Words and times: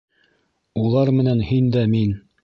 Улар 0.83 1.11
менән 1.17 1.43
һин 1.49 1.69
дә 1.77 1.85
мин. 1.93 2.17